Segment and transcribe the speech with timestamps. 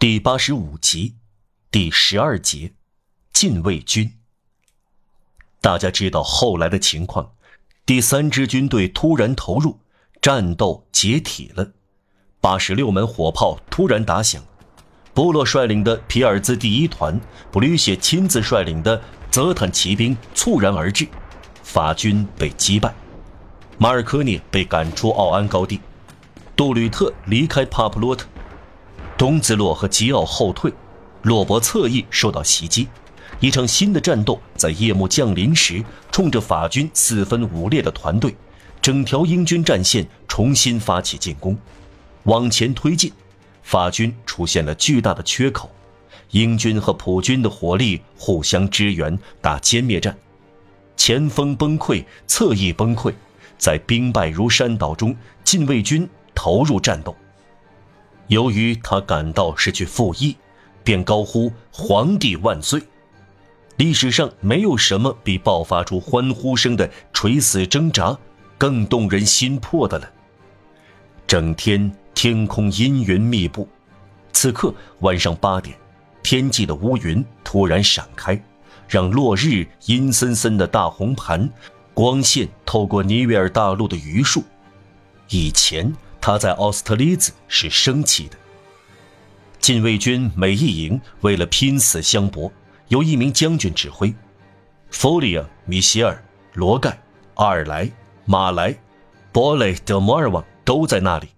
[0.00, 1.16] 第八十五集，
[1.72, 2.70] 第十二节，
[3.32, 4.12] 禁卫军。
[5.60, 7.32] 大家知道后来的情况，
[7.84, 9.80] 第三支军队突然投入，
[10.22, 11.72] 战斗解体了。
[12.40, 14.40] 八十六门火炮突然打响，
[15.14, 17.20] 部落率领的皮尔兹第一团，
[17.50, 19.02] 布吕谢亲自率领的
[19.32, 21.08] 泽坦骑兵猝然而至，
[21.64, 22.94] 法军被击败，
[23.78, 25.80] 马尔科涅被赶出奥安高地，
[26.54, 28.28] 杜吕特离开帕普洛特。
[29.18, 30.72] 东兹洛和吉奥后退，
[31.22, 32.86] 洛伯侧翼受到袭击，
[33.40, 38.32] 一场新的战斗在夜幕降临时，冲着法军四分五裂的团队，
[38.80, 41.58] 整条英军战线重新发起进攻，
[42.22, 43.12] 往前推进，
[43.64, 45.68] 法军出现了巨大的缺口，
[46.30, 50.16] 英军和普军的火力互相支援，打歼灭战，
[50.96, 53.12] 前锋崩溃，侧翼崩溃，
[53.58, 57.12] 在兵败如山倒中，禁卫军投入战斗。
[58.28, 60.36] 由于他感到是去复义，
[60.84, 62.82] 便高呼“皇帝万岁”。
[63.76, 68.16] 历史上没有什么比爆发出欢呼声的垂死挣扎
[68.58, 70.10] 更动人心魄的了。
[71.26, 73.66] 整天天空阴云密布，
[74.32, 75.76] 此刻晚上八点，
[76.22, 78.38] 天际的乌云突然闪开，
[78.88, 81.48] 让落日阴森森的大红盘，
[81.94, 84.44] 光线透过尼维尔大陆的榆树。
[85.30, 85.90] 以前。
[86.28, 88.36] 他在奥斯特利兹是升起的。
[89.60, 92.52] 禁卫军每一营为了拼死相搏，
[92.88, 94.14] 由一名将军指挥。
[94.90, 97.00] 弗里亚、米歇尔、罗盖、
[97.36, 97.90] 阿尔莱、
[98.26, 98.76] 马莱、
[99.32, 101.28] 博雷德摩尔旺都在那里。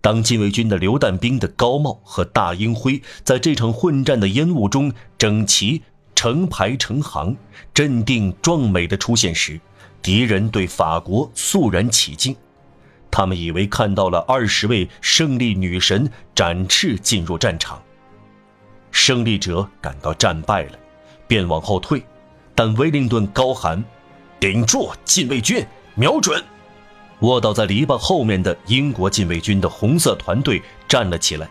[0.00, 5.82] 当禁卫军的榴弹兵的高帽和大鹰灰在这场混战的烟雾中整齐
[6.14, 7.36] 成排成行、
[7.74, 9.60] 镇定壮美的出现时，
[10.00, 12.36] 敌人对法国肃然起敬。
[13.12, 17.80] 他们以为看到了二十位胜利女神展翅进入战场。
[18.90, 20.78] 胜利者感到战败了，
[21.28, 22.02] 便往后退，
[22.54, 23.84] 但威灵顿高喊
[24.40, 25.64] ：“顶住，禁卫军，
[25.94, 26.42] 瞄准！”
[27.20, 31.48] 卧倒在篱笆后面的英国禁卫军的红色团队站了起来，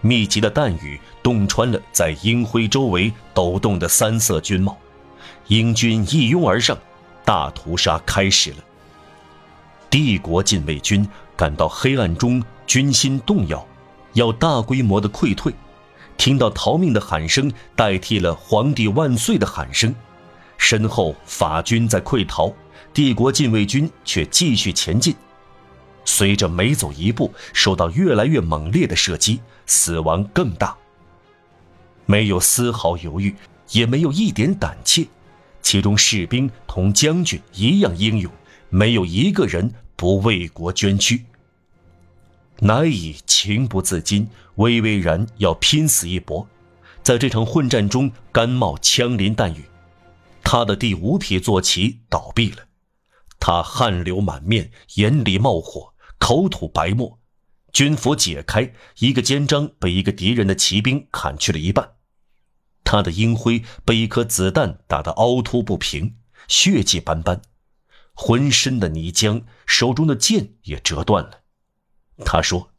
[0.00, 4.78] 密集的弹雨洞穿了在英辉周围抖动的三色军帽，
[5.48, 6.78] 英军一拥而上，
[7.24, 8.56] 大屠杀开始了。
[9.92, 13.68] 帝国禁卫军感到黑暗中军心动摇，
[14.14, 15.52] 要大规模的溃退。
[16.16, 19.94] 听到逃命的喊声代替了“皇帝万岁”的喊声，
[20.56, 22.50] 身后法军在溃逃，
[22.94, 25.14] 帝国禁卫军却继续前进。
[26.06, 30.74] 随着每走一步，受到越来越猛烈的射击，死亡更大。
[32.06, 33.36] 没有丝毫犹豫，
[33.72, 35.06] 也没有一点胆怯，
[35.60, 38.32] 其中士兵同将军一样英勇，
[38.72, 39.72] 没有一个人。
[39.94, 41.26] 不为国捐躯，
[42.58, 46.48] 乃以情不自禁，巍巍然要拼死一搏，
[47.04, 49.64] 在这场混战中甘冒枪林弹雨。
[50.42, 52.64] 他的第五匹坐骑倒闭了，
[53.38, 57.20] 他汗流满面，眼里冒火，口吐白沫。
[57.72, 61.92] 军服解开，一个肩章被一个敌人的骑兵砍去了一半，
[62.82, 66.16] 他的鹰徽被一颗子弹打得凹凸不平，
[66.48, 67.40] 血迹斑斑。
[68.14, 71.40] 浑身的泥浆，手中的剑也折断了。
[72.24, 72.72] 他说：“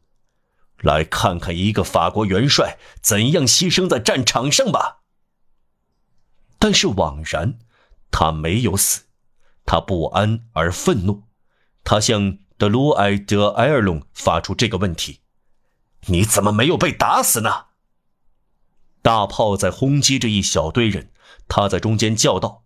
[0.80, 5.00] 来看看一个法国元帅怎样牺牲在战场上吧。”
[6.58, 7.58] 但是枉然，
[8.10, 9.02] 他没有死。
[9.66, 11.24] 他不安而愤怒，
[11.82, 15.20] 他向德鲁埃德埃尔隆发出这个问题
[16.06, 17.66] ：“你怎么没有被打死呢？”
[19.02, 21.10] 大炮在轰击着一小堆人，
[21.48, 22.64] 他在中间叫道：“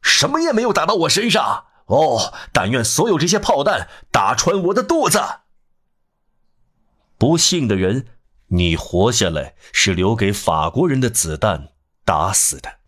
[0.00, 5.20] 什么也没有打到我身上。”哦，但愿所有这些炮弹打穿我的肚子。
[7.18, 8.06] 不幸的人，
[8.48, 11.70] 你活下来是留给法国人的子弹
[12.04, 12.78] 打死的。